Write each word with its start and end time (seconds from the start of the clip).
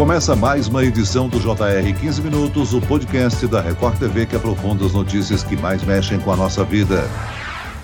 Começa 0.00 0.34
mais 0.34 0.66
uma 0.66 0.82
edição 0.82 1.28
do 1.28 1.38
JR 1.38 2.00
15 2.00 2.22
Minutos, 2.22 2.72
o 2.72 2.80
podcast 2.80 3.46
da 3.46 3.60
Record 3.60 3.98
TV 3.98 4.24
que 4.24 4.34
aprofunda 4.34 4.86
as 4.86 4.94
notícias 4.94 5.42
que 5.42 5.54
mais 5.58 5.84
mexem 5.84 6.18
com 6.18 6.32
a 6.32 6.36
nossa 6.36 6.64
vida. 6.64 7.06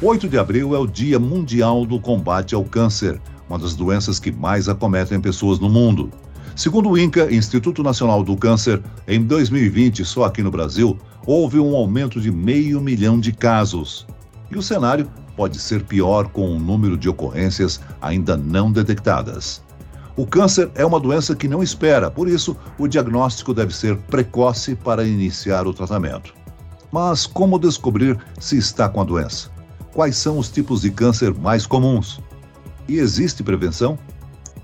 8 0.01 0.27
de 0.27 0.39
abril 0.39 0.75
é 0.75 0.79
o 0.79 0.87
Dia 0.87 1.19
Mundial 1.19 1.85
do 1.85 2.01
Combate 2.01 2.55
ao 2.55 2.65
Câncer, 2.65 3.21
uma 3.47 3.59
das 3.59 3.75
doenças 3.75 4.19
que 4.19 4.33
mais 4.33 4.67
acometem 4.67 5.21
pessoas 5.21 5.59
no 5.59 5.69
mundo. 5.69 6.11
Segundo 6.57 6.89
o 6.89 6.97
INCA, 6.97 7.31
Instituto 7.31 7.83
Nacional 7.83 8.25
do 8.25 8.35
Câncer, 8.35 8.83
em 9.07 9.23
2020, 9.23 10.03
só 10.03 10.25
aqui 10.25 10.43
no 10.43 10.51
Brasil, 10.51 10.97
houve 11.27 11.61
um 11.61 11.77
aumento 11.77 12.19
de 12.19 12.33
meio 12.33 12.81
milhão 12.81 13.21
de 13.21 13.31
casos. 13.31 14.07
E 14.51 14.57
o 14.57 14.63
cenário 14.63 15.07
pode 15.37 15.59
ser 15.59 15.85
pior 15.85 16.29
com 16.29 16.49
o 16.49 16.59
número 16.59 16.97
de 16.97 17.11
ocorrências 17.11 17.79
ainda 18.01 18.39
não 18.39 18.73
detectadas. 18.73 19.66
O 20.17 20.27
câncer 20.27 20.71
é 20.75 20.85
uma 20.85 20.99
doença 20.99 21.37
que 21.37 21.47
não 21.47 21.63
espera, 21.63 22.11
por 22.11 22.27
isso, 22.27 22.57
o 22.79 22.89
diagnóstico 22.89 23.53
deve 23.53 23.77
ser 23.77 23.99
precoce 23.99 24.75
para 24.75 25.07
iniciar 25.07 25.67
o 25.67 25.75
tratamento. 25.75 26.35
Mas 26.91 27.27
como 27.27 27.59
descobrir 27.59 28.19
se 28.41 28.57
está 28.57 28.89
com 28.89 29.03
a 29.03 29.05
doença? 29.05 29.51
Quais 29.93 30.17
são 30.17 30.39
os 30.39 30.49
tipos 30.49 30.81
de 30.81 30.91
câncer 30.91 31.35
mais 31.35 31.67
comuns? 31.67 32.19
E 32.89 32.97
existe 32.97 33.43
prevenção? 33.43 33.99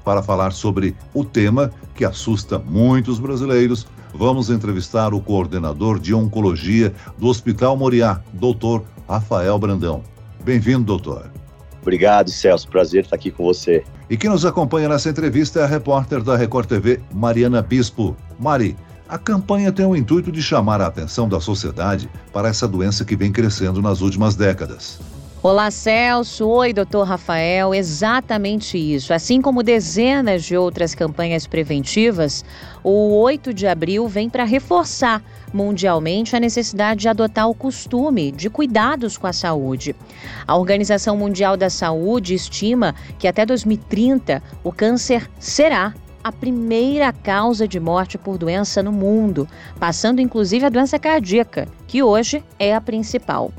Para 0.03 0.23
falar 0.23 0.53
sobre 0.53 0.97
o 1.13 1.23
tema 1.23 1.71
que 1.95 2.07
assusta 2.07 2.59
muitos 2.59 3.19
brasileiros, 3.19 3.87
vamos 4.15 4.49
entrevistar 4.49 5.13
o 5.13 5.21
coordenador 5.21 5.99
de 5.99 6.15
oncologia 6.15 6.95
do 7.19 7.27
Hospital 7.27 7.77
Moriá, 7.77 8.23
doutor 8.33 8.85
Rafael 9.07 9.59
Brandão. 9.59 10.03
Bem-vindo, 10.43 10.85
doutor. 10.85 11.42
Obrigado, 11.83 12.31
Celso. 12.31 12.69
Prazer 12.69 13.05
estar 13.05 13.17
aqui 13.17 13.31
com 13.31 13.45
você. 13.45 13.85
E 14.09 14.17
quem 14.17 14.31
nos 14.31 14.47
acompanha 14.47 14.89
nessa 14.89 15.11
entrevista 15.11 15.61
é 15.61 15.65
a 15.65 15.67
repórter 15.67 16.23
da 16.23 16.37
Record 16.37 16.67
TV, 16.67 17.01
Mariana 17.13 17.61
Bispo. 17.61 18.17
Mari, 18.39 18.77
a 19.09 19.19
campanha 19.19 19.71
tem 19.71 19.85
o 19.85 19.95
intuito 19.95 20.33
de 20.33 20.41
chamar 20.43 20.81
a 20.81 20.87
atenção 20.87 21.29
da 21.29 21.41
sociedade 21.41 22.09
para 22.33 22.49
essa 22.49 22.67
doença 22.67 23.05
que 23.05 23.17
vem 23.17 23.31
crescendo 23.31 23.83
nas 23.83 24.01
últimas 24.01 24.35
décadas. 24.35 25.01
Olá, 25.45 25.73
Celso. 25.73 26.47
Oi, 26.47 26.73
doutor 26.73 27.03
Rafael. 27.03 27.75
Exatamente 27.75 28.79
isso. 28.79 29.13
Assim 29.13 29.43
como 29.43 29.65
dezenas 29.65 30.45
de 30.45 30.57
outras 30.57 30.95
campanhas 30.95 31.49
preventivas, 31.49 32.45
o 32.81 33.21
8 33.21 33.53
de 33.53 33.67
abril 33.67 34.07
vem 34.07 34.31
para 34.31 34.45
reforçar 34.45 35.21
mundialmente 35.53 36.37
a 36.37 36.39
necessidade 36.39 37.01
de 37.01 37.09
adotar 37.09 37.51
o 37.51 37.57
costume 37.57 38.31
de 38.31 38.49
cuidados 38.49 39.19
com 39.19 39.27
a 39.27 39.33
saúde. 39.33 39.97
A 40.47 40.57
Organização 40.57 41.17
Mundial 41.17 41.57
da 41.57 41.69
Saúde 41.69 42.35
estima 42.35 42.95
que 43.19 43.27
até 43.27 43.45
2030 43.45 44.41
o 44.63 44.71
câncer 44.71 45.29
será 45.41 45.93
a 46.23 46.31
primeira 46.31 47.13
causa 47.13 47.67
de 47.67 47.81
morte 47.81 48.17
por 48.17 48.39
doença 48.39 48.81
no 48.81 48.93
mundo, 48.93 49.49
passando 49.81 50.21
inclusive 50.21 50.65
a 50.65 50.71
doença 50.71 51.01
cardíaca, 51.01 51.67
que 51.89 52.01
hoje 52.01 52.45
é 52.61 52.73
a 52.73 52.81
principal. 52.81 53.51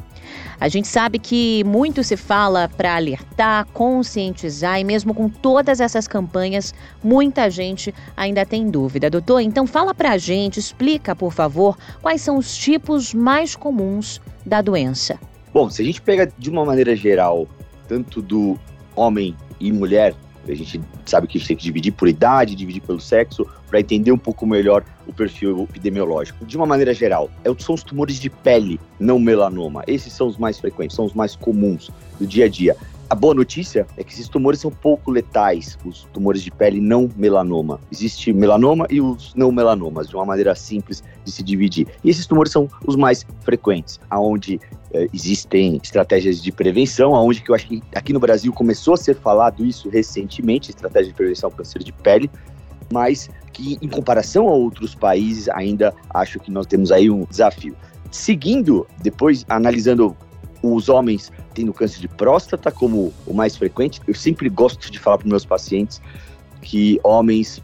A 0.63 0.69
gente 0.69 0.87
sabe 0.87 1.19
que 1.19 1.61
muito 1.65 2.05
se 2.05 2.15
fala 2.15 2.69
para 2.69 2.95
alertar, 2.95 3.67
conscientizar 3.73 4.79
e 4.79 4.85
mesmo 4.85 5.13
com 5.13 5.27
todas 5.27 5.81
essas 5.81 6.07
campanhas, 6.07 6.73
muita 7.03 7.49
gente 7.49 7.93
ainda 8.15 8.45
tem 8.45 8.69
dúvida. 8.69 9.09
Doutor, 9.09 9.41
então 9.41 9.67
fala 9.67 9.93
para 9.93 10.11
a 10.11 10.17
gente, 10.17 10.61
explica, 10.61 11.13
por 11.13 11.33
favor, 11.33 11.77
quais 12.01 12.21
são 12.21 12.37
os 12.37 12.55
tipos 12.55 13.13
mais 13.13 13.57
comuns 13.57 14.21
da 14.45 14.61
doença. 14.61 15.19
Bom, 15.53 15.69
se 15.69 15.81
a 15.81 15.85
gente 15.85 16.01
pega 16.01 16.31
de 16.37 16.49
uma 16.49 16.63
maneira 16.63 16.95
geral, 16.95 17.45
tanto 17.85 18.21
do 18.21 18.57
homem 18.95 19.35
e 19.59 19.69
mulher, 19.69 20.15
a 20.47 20.53
gente 20.53 20.81
sabe 21.05 21.27
que 21.27 21.37
a 21.37 21.39
gente 21.39 21.47
tem 21.47 21.57
que 21.57 21.63
dividir 21.63 21.91
por 21.91 22.07
idade, 22.07 22.55
dividir 22.55 22.81
pelo 22.81 22.99
sexo, 22.99 23.45
para 23.69 23.79
entender 23.79 24.11
um 24.11 24.17
pouco 24.17 24.45
melhor 24.45 24.83
o 25.07 25.13
perfil 25.13 25.63
epidemiológico. 25.63 26.45
De 26.45 26.57
uma 26.57 26.65
maneira 26.65 26.93
geral, 26.93 27.29
é 27.43 27.53
são 27.57 27.75
os 27.75 27.83
tumores 27.83 28.19
de 28.19 28.29
pele, 28.29 28.79
não 28.99 29.19
melanoma. 29.19 29.83
Esses 29.87 30.11
são 30.13 30.27
os 30.27 30.37
mais 30.37 30.59
frequentes, 30.59 30.95
são 30.95 31.05
os 31.05 31.13
mais 31.13 31.35
comuns 31.35 31.89
do 32.19 32.27
dia 32.27 32.45
a 32.45 32.49
dia. 32.49 32.75
A 33.09 33.15
boa 33.15 33.33
notícia 33.33 33.85
é 33.97 34.03
que 34.03 34.13
esses 34.13 34.27
tumores 34.27 34.59
são 34.61 34.71
pouco 34.71 35.11
letais, 35.11 35.77
os 35.85 36.07
tumores 36.13 36.41
de 36.41 36.49
pele 36.49 36.79
não 36.79 37.09
melanoma. 37.15 37.79
Existe 37.91 38.33
melanoma 38.33 38.87
e 38.89 39.01
os 39.01 39.35
não 39.35 39.51
melanomas, 39.51 40.09
de 40.09 40.15
uma 40.15 40.25
maneira 40.25 40.55
simples 40.55 41.03
de 41.23 41.31
se 41.31 41.43
dividir. 41.43 41.87
E 42.03 42.09
esses 42.09 42.25
tumores 42.25 42.51
são 42.51 42.67
os 42.87 42.95
mais 42.95 43.25
frequentes, 43.41 43.99
aonde 44.09 44.59
eh, 44.93 45.07
existem 45.13 45.79
estratégias 45.83 46.41
de 46.41 46.51
prevenção, 46.51 47.13
aonde 47.13 47.41
que 47.41 47.51
eu 47.51 47.55
acho 47.55 47.67
que 47.67 47.83
aqui 47.93 48.13
no 48.13 48.19
Brasil 48.19 48.51
começou 48.53 48.93
a 48.95 48.97
ser 48.97 49.15
falado 49.15 49.65
isso 49.65 49.89
recentemente, 49.89 50.71
estratégia 50.71 51.11
de 51.11 51.15
prevenção 51.15 51.49
ao 51.49 51.55
câncer 51.55 51.83
de 51.83 51.91
pele, 51.91 52.31
mas 52.91 53.29
que 53.51 53.77
em 53.81 53.87
comparação 53.87 54.47
a 54.47 54.53
outros 54.53 54.95
países 54.95 55.49
ainda 55.49 55.93
acho 56.09 56.39
que 56.39 56.49
nós 56.49 56.65
temos 56.65 56.91
aí 56.91 57.09
um 57.09 57.25
desafio. 57.25 57.75
Seguindo, 58.09 58.87
depois 59.01 59.45
analisando 59.49 60.15
os 60.63 60.87
homens 60.87 61.31
tendo 61.53 61.73
câncer 61.73 61.99
de 61.99 62.07
próstata 62.07 62.71
como 62.71 63.13
o 63.25 63.33
mais 63.33 63.55
frequente. 63.55 64.01
Eu 64.07 64.13
sempre 64.13 64.49
gosto 64.49 64.91
de 64.91 64.99
falar 64.99 65.17
para 65.17 65.27
meus 65.27 65.45
pacientes 65.45 66.01
que 66.61 66.99
homens 67.03 67.61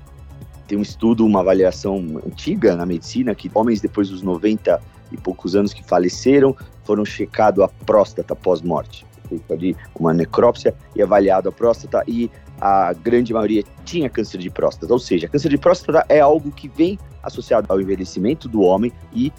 tem 0.68 0.78
um 0.78 0.82
estudo, 0.82 1.26
uma 1.26 1.40
avaliação 1.40 2.22
antiga 2.26 2.76
na 2.76 2.86
medicina, 2.86 3.34
que 3.34 3.50
homens 3.54 3.82
depois 3.82 4.10
dos 4.10 4.22
90 4.22 4.80
e 5.12 5.18
poucos 5.18 5.56
anos 5.56 5.74
que 5.74 5.84
faleceram 5.84 6.56
foram 6.84 7.04
checados 7.04 7.64
a 7.64 7.68
próstata 7.68 8.36
pós-morte. 8.36 9.06
Feito 9.28 9.52
ali 9.54 9.76
uma 10.00 10.14
necrópsia 10.14 10.74
e 10.96 11.02
avaliado 11.02 11.50
a 11.50 11.52
próstata 11.52 12.04
e 12.08 12.30
a 12.62 12.94
grande 12.94 13.34
maioria 13.34 13.64
tinha 13.86 14.10
câncer 14.10 14.38
de 14.38 14.50
próstata. 14.50 14.92
Ou 14.92 15.00
seja, 15.00 15.28
câncer 15.28 15.50
de 15.50 15.58
próstata 15.58 16.06
é 16.10 16.20
algo 16.20 16.52
que 16.52 16.68
vem 16.68 17.00
associado 17.24 17.66
ao 17.70 17.80
envelhecimento 17.80 18.48
do 18.48 18.62
homem 18.62 18.92
e 19.14 19.32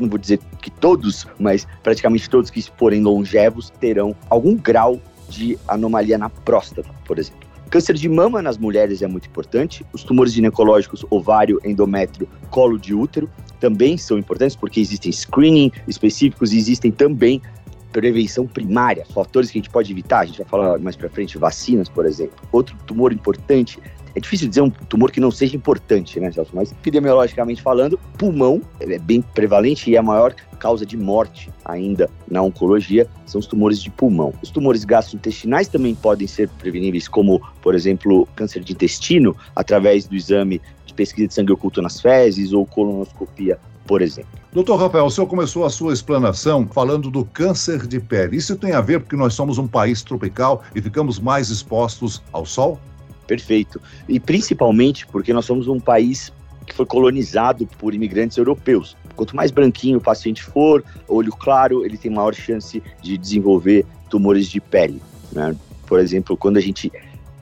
não 0.00 0.08
vou 0.08 0.18
dizer 0.18 0.40
que 0.60 0.70
todos, 0.70 1.26
mas 1.38 1.66
praticamente 1.82 2.28
todos 2.28 2.50
que 2.50 2.62
forem 2.76 3.02
longevos 3.02 3.70
terão 3.80 4.14
algum 4.28 4.54
grau 4.56 5.00
de 5.28 5.58
anomalia 5.68 6.18
na 6.18 6.28
próstata, 6.28 6.88
por 7.06 7.18
exemplo. 7.18 7.44
Câncer 7.70 7.94
de 7.94 8.08
mama 8.08 8.40
nas 8.40 8.56
mulheres 8.56 9.02
é 9.02 9.06
muito 9.06 9.26
importante. 9.26 9.84
Os 9.92 10.04
tumores 10.04 10.32
ginecológicos, 10.32 11.04
ovário, 11.10 11.60
endométrio, 11.64 12.28
colo 12.50 12.78
de 12.78 12.94
útero 12.94 13.28
também 13.58 13.96
são 13.96 14.18
importantes 14.18 14.54
porque 14.54 14.80
existem 14.80 15.10
screening 15.10 15.72
específicos 15.88 16.52
e 16.52 16.58
existem 16.58 16.92
também 16.92 17.42
prevenção 17.90 18.46
primária, 18.46 19.04
fatores 19.06 19.50
que 19.50 19.58
a 19.58 19.60
gente 19.60 19.70
pode 19.70 19.90
evitar. 19.90 20.20
A 20.20 20.24
gente 20.26 20.38
vai 20.38 20.46
falar 20.46 20.78
mais 20.78 20.96
para 20.96 21.08
frente, 21.08 21.38
vacinas, 21.38 21.88
por 21.88 22.06
exemplo. 22.06 22.36
Outro 22.52 22.76
tumor 22.86 23.12
importante 23.12 23.80
é 24.14 24.20
difícil 24.20 24.48
dizer 24.48 24.60
um 24.60 24.70
tumor 24.70 25.10
que 25.10 25.20
não 25.20 25.30
seja 25.30 25.56
importante, 25.56 26.20
né, 26.20 26.30
Celso? 26.30 26.52
Mas 26.54 26.70
epidemiologicamente 26.70 27.60
falando, 27.60 27.98
pulmão 28.16 28.62
é 28.80 28.98
bem 28.98 29.20
prevalente 29.20 29.90
e 29.90 29.96
é 29.96 29.98
a 29.98 30.02
maior 30.02 30.34
causa 30.58 30.86
de 30.86 30.96
morte 30.96 31.50
ainda 31.64 32.08
na 32.30 32.40
oncologia 32.40 33.06
são 33.26 33.38
os 33.38 33.46
tumores 33.46 33.82
de 33.82 33.90
pulmão. 33.90 34.32
Os 34.42 34.50
tumores 34.50 34.84
gastrointestinais 34.84 35.68
também 35.68 35.94
podem 35.94 36.26
ser 36.26 36.48
preveníveis, 36.48 37.08
como, 37.08 37.42
por 37.60 37.74
exemplo, 37.74 38.26
câncer 38.34 38.62
de 38.62 38.72
intestino, 38.72 39.36
através 39.54 40.06
do 40.06 40.14
exame 40.14 40.60
de 40.86 40.94
pesquisa 40.94 41.28
de 41.28 41.34
sangue 41.34 41.52
oculto 41.52 41.82
nas 41.82 42.00
fezes 42.00 42.52
ou 42.52 42.64
colonoscopia 42.64 43.58
por 43.86 44.00
exemplo. 44.00 44.30
Doutor 44.52 44.76
Rafael, 44.76 45.04
o 45.04 45.10
senhor 45.10 45.26
começou 45.26 45.64
a 45.66 45.70
sua 45.70 45.92
explanação 45.92 46.66
falando 46.66 47.10
do 47.10 47.24
câncer 47.24 47.86
de 47.86 48.00
pele. 48.00 48.36
Isso 48.36 48.56
tem 48.56 48.72
a 48.72 48.80
ver 48.80 49.00
porque 49.00 49.16
nós 49.16 49.34
somos 49.34 49.58
um 49.58 49.66
país 49.66 50.02
tropical 50.02 50.62
e 50.74 50.80
ficamos 50.80 51.18
mais 51.18 51.50
expostos 51.50 52.22
ao 52.32 52.46
sol? 52.46 52.80
Perfeito. 53.26 53.80
E 54.08 54.20
principalmente 54.20 55.06
porque 55.06 55.32
nós 55.32 55.44
somos 55.44 55.68
um 55.68 55.80
país 55.80 56.32
que 56.66 56.74
foi 56.74 56.86
colonizado 56.86 57.66
por 57.78 57.94
imigrantes 57.94 58.36
europeus. 58.36 58.96
Quanto 59.14 59.36
mais 59.36 59.50
branquinho 59.50 59.98
o 59.98 60.00
paciente 60.00 60.42
for, 60.42 60.82
olho 61.06 61.32
claro, 61.32 61.84
ele 61.84 61.96
tem 61.96 62.10
maior 62.10 62.34
chance 62.34 62.82
de 63.02 63.18
desenvolver 63.18 63.84
tumores 64.08 64.48
de 64.48 64.60
pele. 64.60 65.00
Né? 65.32 65.54
Por 65.86 66.00
exemplo, 66.00 66.36
quando 66.36 66.56
a 66.56 66.60
gente 66.60 66.90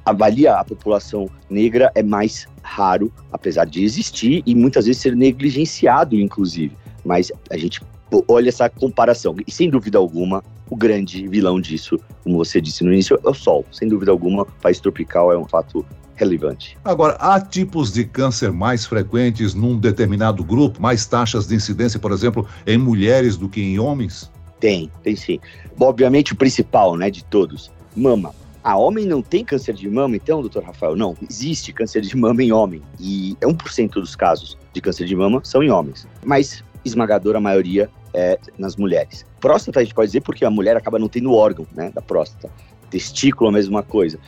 avalia 0.04 0.54
a 0.54 0.64
população 0.64 1.30
negra, 1.48 1.90
é 1.94 2.02
mais 2.02 2.46
raro, 2.62 3.12
apesar 3.32 3.64
de 3.64 3.84
existir 3.84 4.42
e 4.44 4.54
muitas 4.54 4.86
vezes 4.86 5.00
ser 5.00 5.16
negligenciado, 5.16 6.16
inclusive. 6.16 6.76
Mas 7.04 7.30
a 7.50 7.56
gente 7.56 7.80
olha 8.28 8.48
essa 8.48 8.68
comparação. 8.68 9.36
E 9.46 9.50
sem 9.50 9.70
dúvida 9.70 9.98
alguma, 9.98 10.42
o 10.70 10.76
grande 10.76 11.26
vilão 11.28 11.60
disso, 11.60 11.98
como 12.22 12.36
você 12.36 12.60
disse 12.60 12.84
no 12.84 12.92
início, 12.92 13.18
é 13.24 13.28
o 13.28 13.34
Sol. 13.34 13.64
Sem 13.70 13.88
dúvida 13.88 14.10
alguma, 14.10 14.42
o 14.42 14.46
país 14.62 14.80
tropical 14.80 15.32
é 15.32 15.38
um 15.38 15.46
fato 15.46 15.84
relevante. 16.14 16.78
Agora, 16.84 17.14
há 17.18 17.40
tipos 17.40 17.92
de 17.92 18.04
câncer 18.04 18.52
mais 18.52 18.86
frequentes 18.86 19.54
num 19.54 19.76
determinado 19.78 20.44
grupo, 20.44 20.80
mais 20.80 21.06
taxas 21.06 21.46
de 21.46 21.54
incidência, 21.54 21.98
por 21.98 22.12
exemplo, 22.12 22.46
em 22.66 22.78
mulheres 22.78 23.36
do 23.36 23.48
que 23.48 23.60
em 23.60 23.78
homens? 23.78 24.30
Tem, 24.60 24.90
tem 25.02 25.16
sim. 25.16 25.40
Obviamente, 25.78 26.32
o 26.32 26.36
principal, 26.36 26.96
né, 26.96 27.10
de 27.10 27.24
todos, 27.24 27.70
mama. 27.96 28.34
A 28.62 28.76
homem 28.76 29.04
não 29.04 29.20
tem 29.20 29.44
câncer 29.44 29.74
de 29.74 29.90
mama, 29.90 30.14
então, 30.14 30.40
doutor 30.40 30.62
Rafael? 30.62 30.94
Não, 30.94 31.16
existe 31.28 31.72
câncer 31.72 32.00
de 32.02 32.16
mama 32.16 32.42
em 32.44 32.52
homem. 32.52 32.80
E 33.00 33.36
1% 33.42 33.94
dos 33.94 34.14
casos 34.14 34.56
de 34.72 34.80
câncer 34.80 35.04
de 35.04 35.16
mama 35.16 35.40
são 35.42 35.64
em 35.64 35.70
homens. 35.70 36.06
Mas 36.24 36.62
esmagadora 36.84 37.40
maioria 37.40 37.90
é 38.14 38.38
nas 38.58 38.76
mulheres. 38.76 39.24
Próstata 39.40 39.80
a 39.80 39.84
gente 39.84 39.94
pode 39.94 40.08
dizer 40.08 40.20
porque 40.20 40.44
a 40.44 40.50
mulher 40.50 40.76
acaba 40.76 40.98
não 40.98 41.08
tendo 41.08 41.32
órgão 41.32 41.66
né, 41.74 41.90
da 41.94 42.02
próstata. 42.02 42.50
Testículo 42.90 43.50
a 43.50 43.52
mesma 43.52 43.82
coisa. 43.82 44.18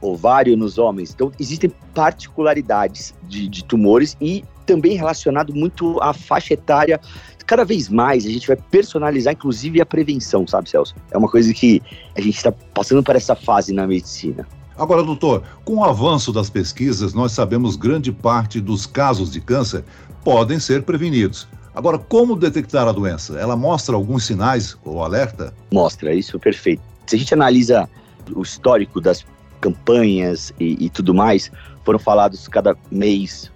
ovário 0.00 0.56
nos 0.56 0.78
homens. 0.78 1.12
Então, 1.14 1.30
existem 1.38 1.70
particularidades 1.94 3.14
de, 3.24 3.48
de 3.48 3.64
tumores 3.64 4.16
e 4.20 4.44
também 4.66 4.96
relacionado 4.96 5.54
muito 5.54 6.00
à 6.00 6.12
faixa 6.12 6.54
etária. 6.54 7.00
Cada 7.46 7.64
vez 7.64 7.88
mais 7.88 8.24
a 8.24 8.30
gente 8.30 8.46
vai 8.46 8.56
personalizar, 8.56 9.34
inclusive, 9.34 9.80
a 9.80 9.86
prevenção, 9.86 10.46
sabe, 10.46 10.70
Celso? 10.70 10.94
É 11.10 11.18
uma 11.18 11.28
coisa 11.28 11.52
que 11.52 11.82
a 12.16 12.20
gente 12.20 12.36
está 12.36 12.52
passando 12.52 13.02
para 13.02 13.16
essa 13.16 13.34
fase 13.34 13.72
na 13.72 13.86
medicina. 13.86 14.46
Agora, 14.76 15.02
doutor, 15.02 15.42
com 15.64 15.76
o 15.76 15.84
avanço 15.84 16.32
das 16.32 16.48
pesquisas, 16.48 17.12
nós 17.12 17.32
sabemos 17.32 17.76
grande 17.76 18.10
parte 18.10 18.60
dos 18.60 18.86
casos 18.86 19.30
de 19.30 19.40
câncer 19.40 19.84
podem 20.24 20.58
ser 20.58 20.82
prevenidos. 20.82 21.46
Agora, 21.74 21.98
como 21.98 22.36
detectar 22.36 22.86
a 22.86 22.92
doença? 22.92 23.38
Ela 23.38 23.56
mostra 23.56 23.94
alguns 23.94 24.26
sinais 24.26 24.76
ou 24.84 25.02
alerta? 25.02 25.54
Mostra, 25.72 26.14
isso 26.14 26.36
é 26.36 26.38
perfeito. 26.38 26.82
Se 27.06 27.16
a 27.16 27.18
gente 27.18 27.32
analisa 27.32 27.88
o 28.34 28.42
histórico 28.42 29.00
das 29.00 29.24
campanhas 29.60 30.52
e, 30.60 30.84
e 30.84 30.90
tudo 30.90 31.14
mais, 31.14 31.50
foram 31.84 31.98
falados 31.98 32.46
cada 32.48 32.76
mês, 32.90 33.50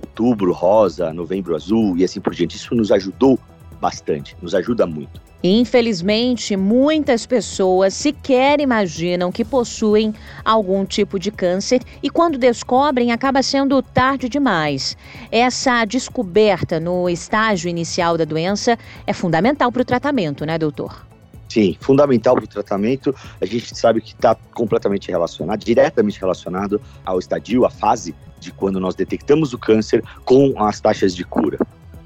outubro 0.00 0.52
rosa, 0.52 1.12
novembro 1.12 1.56
azul 1.56 1.96
e 1.96 2.04
assim 2.04 2.20
por 2.20 2.34
diante. 2.34 2.56
Isso 2.56 2.74
nos 2.74 2.92
ajudou 2.92 3.38
bastante, 3.80 4.36
nos 4.42 4.54
ajuda 4.54 4.86
muito. 4.86 5.20
Infelizmente, 5.44 6.56
muitas 6.56 7.26
pessoas 7.26 7.94
sequer 7.94 8.60
imaginam 8.60 9.32
que 9.32 9.44
possuem 9.44 10.14
algum 10.44 10.84
tipo 10.84 11.18
de 11.18 11.32
câncer 11.32 11.80
e, 12.00 12.08
quando 12.08 12.38
descobrem, 12.38 13.10
acaba 13.10 13.42
sendo 13.42 13.82
tarde 13.82 14.28
demais. 14.28 14.96
Essa 15.32 15.84
descoberta 15.84 16.78
no 16.78 17.08
estágio 17.08 17.68
inicial 17.68 18.16
da 18.16 18.24
doença 18.24 18.78
é 19.04 19.12
fundamental 19.12 19.72
para 19.72 19.82
o 19.82 19.84
tratamento, 19.84 20.46
né, 20.46 20.56
doutor? 20.56 21.04
Sim, 21.48 21.76
fundamental 21.80 22.36
para 22.36 22.44
o 22.44 22.48
tratamento. 22.48 23.14
A 23.40 23.44
gente 23.44 23.76
sabe 23.76 24.00
que 24.00 24.14
está 24.14 24.36
completamente 24.54 25.10
relacionado, 25.10 25.64
diretamente 25.64 26.20
relacionado 26.20 26.80
ao 27.04 27.18
estadio, 27.18 27.66
à 27.66 27.70
fase 27.70 28.14
de 28.38 28.52
quando 28.52 28.78
nós 28.78 28.94
detectamos 28.94 29.52
o 29.52 29.58
câncer 29.58 30.02
com 30.24 30.54
as 30.62 30.80
taxas 30.80 31.14
de 31.14 31.24
cura. 31.24 31.58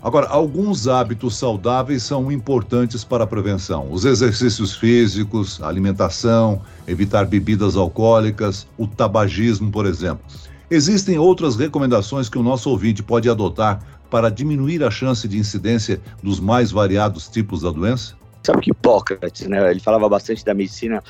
Agora, 0.07 0.29
alguns 0.29 0.87
hábitos 0.87 1.37
saudáveis 1.37 2.05
são 2.05 2.31
importantes 2.31 3.03
para 3.03 3.25
a 3.25 3.27
prevenção. 3.27 3.91
Os 3.91 4.05
exercícios 4.05 4.73
físicos, 4.77 5.61
a 5.61 5.67
alimentação, 5.67 6.63
evitar 6.87 7.25
bebidas 7.25 7.75
alcoólicas, 7.75 8.69
o 8.79 8.87
tabagismo, 8.87 9.69
por 9.69 9.85
exemplo. 9.85 10.25
Existem 10.71 11.19
outras 11.19 11.57
recomendações 11.57 12.29
que 12.29 12.39
o 12.39 12.43
nosso 12.45 12.71
ouvinte 12.71 13.03
pode 13.03 13.29
adotar 13.29 13.83
para 14.09 14.31
diminuir 14.31 14.85
a 14.85 14.93
chance 14.93 15.27
de 15.27 15.39
incidência 15.39 16.01
dos 16.23 16.39
mais 16.39 16.71
variados 16.71 17.27
tipos 17.27 17.63
da 17.63 17.73
doença? 17.73 18.15
Sabe 18.45 18.61
que 18.61 18.71
Hipócrates, 18.71 19.49
né? 19.49 19.73
Ele 19.73 19.81
falava 19.81 20.09
bastante 20.09 20.45
da 20.45 20.55
medicina. 20.55 21.03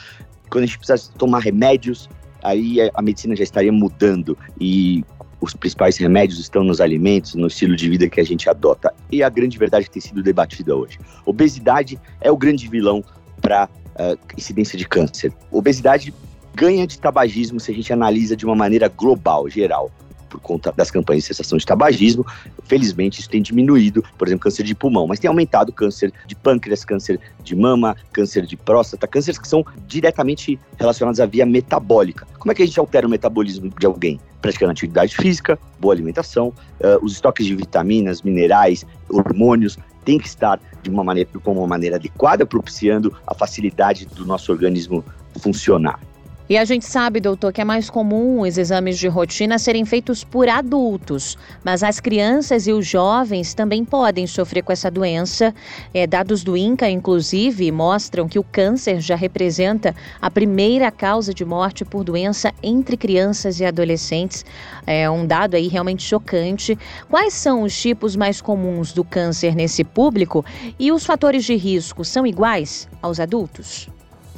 Quando 0.48 0.64
a 0.64 0.66
gente 0.66 0.78
precisa 0.78 1.12
tomar 1.18 1.40
remédios, 1.40 2.08
aí 2.42 2.78
a 2.94 3.02
medicina 3.02 3.36
já 3.36 3.44
estaria 3.44 3.70
mudando. 3.70 4.38
E 4.58 5.04
os 5.40 5.54
principais 5.54 5.96
remédios 5.96 6.38
estão 6.38 6.64
nos 6.64 6.80
alimentos, 6.80 7.34
no 7.34 7.46
estilo 7.46 7.76
de 7.76 7.88
vida 7.88 8.08
que 8.08 8.20
a 8.20 8.24
gente 8.24 8.48
adota. 8.48 8.92
E 9.10 9.22
a 9.22 9.28
grande 9.28 9.58
verdade 9.58 9.86
que 9.86 9.90
tem 9.92 10.02
sido 10.02 10.22
debatida 10.22 10.74
hoje: 10.74 10.98
obesidade 11.24 11.98
é 12.20 12.30
o 12.30 12.36
grande 12.36 12.68
vilão 12.68 13.04
para 13.40 13.66
uh, 13.66 13.68
eh, 13.98 14.18
incidência 14.36 14.78
de 14.78 14.86
câncer. 14.88 15.32
Obesidade 15.50 16.12
ganha 16.54 16.86
de 16.86 16.98
tabagismo 16.98 17.60
se 17.60 17.70
a 17.70 17.74
gente 17.74 17.92
analisa 17.92 18.34
de 18.34 18.46
uma 18.46 18.54
maneira 18.54 18.88
global, 18.88 19.48
geral 19.48 19.90
por 20.36 20.40
conta 20.40 20.72
das 20.76 20.90
campanhas 20.90 21.22
de 21.22 21.28
cessação 21.28 21.56
de 21.56 21.64
tabagismo. 21.64 22.24
Felizmente, 22.64 23.20
isso 23.20 23.28
tem 23.28 23.40
diminuído, 23.40 24.04
por 24.18 24.28
exemplo, 24.28 24.44
câncer 24.44 24.62
de 24.62 24.74
pulmão, 24.74 25.06
mas 25.06 25.18
tem 25.18 25.28
aumentado 25.28 25.72
câncer 25.72 26.12
de 26.26 26.34
pâncreas, 26.34 26.84
câncer 26.84 27.18
de 27.42 27.56
mama, 27.56 27.96
câncer 28.12 28.44
de 28.44 28.56
próstata, 28.56 29.06
cânceres 29.06 29.38
que 29.38 29.48
são 29.48 29.64
diretamente 29.86 30.58
relacionados 30.78 31.20
à 31.20 31.26
via 31.26 31.46
metabólica. 31.46 32.26
Como 32.38 32.52
é 32.52 32.54
que 32.54 32.62
a 32.62 32.66
gente 32.66 32.78
altera 32.78 33.06
o 33.06 33.10
metabolismo 33.10 33.72
de 33.78 33.86
alguém? 33.86 34.20
Praticando 34.42 34.72
atividade 34.72 35.16
física, 35.16 35.58
boa 35.80 35.94
alimentação, 35.94 36.48
uh, 36.48 37.02
os 37.04 37.12
estoques 37.12 37.46
de 37.46 37.54
vitaminas, 37.56 38.22
minerais, 38.22 38.84
hormônios 39.08 39.78
tem 40.04 40.18
que 40.18 40.28
estar 40.28 40.60
de 40.82 40.90
uma 40.90 41.02
maneira, 41.02 41.28
com 41.42 41.52
uma 41.52 41.66
maneira 41.66 41.96
adequada, 41.96 42.46
propiciando 42.46 43.16
a 43.26 43.34
facilidade 43.34 44.06
do 44.06 44.24
nosso 44.24 44.52
organismo 44.52 45.04
funcionar. 45.40 45.98
E 46.48 46.56
a 46.56 46.64
gente 46.64 46.84
sabe, 46.84 47.18
doutor, 47.18 47.52
que 47.52 47.60
é 47.60 47.64
mais 47.64 47.90
comum 47.90 48.42
os 48.42 48.56
exames 48.56 48.96
de 48.96 49.08
rotina 49.08 49.58
serem 49.58 49.84
feitos 49.84 50.22
por 50.22 50.48
adultos, 50.48 51.36
mas 51.64 51.82
as 51.82 51.98
crianças 51.98 52.68
e 52.68 52.72
os 52.72 52.86
jovens 52.86 53.52
também 53.52 53.84
podem 53.84 54.28
sofrer 54.28 54.62
com 54.62 54.72
essa 54.72 54.88
doença. 54.88 55.52
É, 55.92 56.06
dados 56.06 56.44
do 56.44 56.56
INCA, 56.56 56.88
inclusive, 56.88 57.72
mostram 57.72 58.28
que 58.28 58.38
o 58.38 58.44
câncer 58.44 59.00
já 59.00 59.16
representa 59.16 59.92
a 60.22 60.30
primeira 60.30 60.88
causa 60.92 61.34
de 61.34 61.44
morte 61.44 61.84
por 61.84 62.04
doença 62.04 62.52
entre 62.62 62.96
crianças 62.96 63.58
e 63.58 63.64
adolescentes. 63.64 64.44
É 64.86 65.10
um 65.10 65.26
dado 65.26 65.56
aí 65.56 65.66
realmente 65.66 66.04
chocante. 66.04 66.78
Quais 67.10 67.34
são 67.34 67.62
os 67.62 67.76
tipos 67.76 68.14
mais 68.14 68.40
comuns 68.40 68.92
do 68.92 69.02
câncer 69.02 69.56
nesse 69.56 69.82
público 69.82 70.44
e 70.78 70.92
os 70.92 71.04
fatores 71.04 71.44
de 71.44 71.56
risco 71.56 72.04
são 72.04 72.24
iguais 72.24 72.88
aos 73.02 73.18
adultos? 73.18 73.95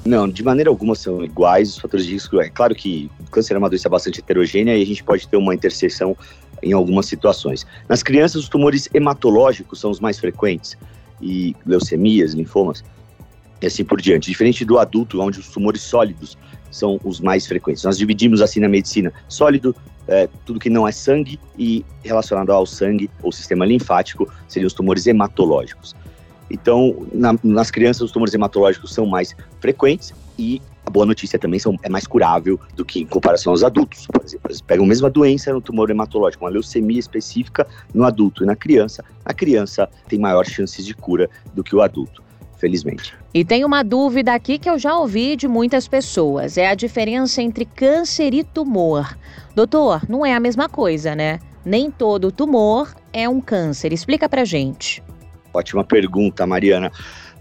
Não, 0.08 0.26
de 0.26 0.43
maneira 0.43 0.70
alguma 0.70 0.94
são 0.94 1.22
iguais 1.22 1.69
os 1.69 1.78
fatores 1.78 2.06
de 2.06 2.12
risco. 2.14 2.40
É 2.40 2.49
claro 2.49 2.75
que 2.75 3.10
o 3.20 3.31
câncer 3.31 3.52
é 3.52 3.58
uma 3.58 3.69
doença 3.69 3.90
bastante 3.90 4.20
heterogênea 4.20 4.75
e 4.75 4.82
a 4.82 4.87
gente 4.87 5.05
pode 5.05 5.28
ter 5.28 5.37
uma 5.37 5.55
interseção 5.55 6.16
em 6.62 6.72
algumas 6.72 7.05
situações. 7.05 7.66
Nas 7.87 8.02
crianças, 8.02 8.44
os 8.44 8.49
tumores 8.49 8.88
hematológicos 8.94 9.78
são 9.78 9.90
os 9.90 10.00
mais 10.00 10.19
frequentes, 10.19 10.78
e 11.20 11.55
leucemias, 11.66 12.32
linfomas, 12.32 12.82
e 13.60 13.66
assim 13.66 13.84
por 13.84 14.00
diante. 14.00 14.31
Diferente 14.31 14.64
do 14.64 14.78
adulto, 14.78 15.20
onde 15.20 15.40
os 15.40 15.49
tumores 15.50 15.82
sólidos 15.82 16.38
são 16.70 16.99
os 17.05 17.20
mais 17.20 17.46
frequentes. 17.46 17.84
Nós 17.84 17.99
dividimos 17.99 18.40
assim 18.40 18.60
na 18.60 18.69
medicina: 18.69 19.12
sólido, 19.28 19.76
é, 20.06 20.26
tudo 20.46 20.58
que 20.58 20.70
não 20.70 20.88
é 20.88 20.90
sangue, 20.90 21.38
e 21.58 21.84
relacionado 22.02 22.50
ao 22.50 22.64
sangue 22.64 23.10
ou 23.22 23.31
sistema 23.31 23.66
linfático, 23.66 24.26
seriam 24.49 24.69
os 24.69 24.72
tumores 24.72 25.06
hematológicos. 25.06 25.94
Então, 26.50 27.06
na, 27.12 27.35
nas 27.43 27.71
crianças, 27.71 28.03
os 28.03 28.12
tumores 28.12 28.35
hematológicos 28.35 28.93
são 28.93 29.06
mais 29.06 29.35
frequentes 29.61 30.12
e 30.39 30.62
a 30.89 30.91
boa 30.91 31.05
notícia 31.05 31.39
também 31.39 31.61
são, 31.61 31.77
é 31.83 31.89
mais 31.91 32.06
curável 32.06 32.59
do 32.75 32.83
que 32.83 33.00
em 33.00 33.06
comparação 33.06 33.53
aos 33.53 33.62
adultos. 33.62 34.06
Por 34.06 34.25
exemplo, 34.25 34.49
eles 34.49 34.62
pegam 34.62 34.87
a 34.87 34.89
mesma 34.89 35.11
doença 35.11 35.53
no 35.53 35.61
tumor 35.61 35.91
hematológico, 35.91 36.45
uma 36.45 36.50
leucemia 36.50 36.99
específica 36.99 37.67
no 37.93 38.05
adulto 38.05 38.43
e 38.43 38.47
na 38.47 38.56
criança. 38.56 39.05
A 39.23 39.35
criança 39.35 39.87
tem 40.09 40.19
maior 40.19 40.47
chances 40.47 40.87
de 40.87 40.95
cura 40.95 41.29
do 41.53 41.62
que 41.62 41.77
o 41.77 41.83
adulto, 41.83 42.23
felizmente. 42.56 43.15
E 43.35 43.44
tem 43.44 43.67
uma 43.67 43.83
dúvida 43.83 44.33
aqui 44.33 44.59
que 44.59 44.71
eu 44.71 44.79
já 44.79 44.97
ouvi 44.97 45.37
de 45.37 45.47
muitas 45.47 45.87
pessoas: 45.87 46.56
é 46.56 46.69
a 46.69 46.75
diferença 46.75 47.43
entre 47.43 47.67
câncer 47.67 48.33
e 48.33 48.43
tumor. 48.43 49.15
Doutor, 49.55 50.09
não 50.09 50.25
é 50.25 50.35
a 50.35 50.41
mesma 50.41 50.71
coisa, 50.71 51.15
né? 51.15 51.39
Nem 51.67 51.91
todo 51.91 52.32
tumor 52.32 52.94
é 53.13 53.29
um 53.29 53.43
câncer. 53.43 53.93
Explica 53.93 54.27
pra 54.27 54.43
gente. 54.43 55.03
Ótima 55.58 55.82
pergunta, 55.82 56.46
Mariana. 56.46 56.93